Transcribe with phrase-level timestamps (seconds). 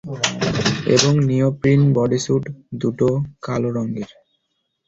[0.95, 2.43] এবং neoprene bodysuit,
[2.81, 3.09] দুটো,
[3.41, 4.09] কালো রঙের।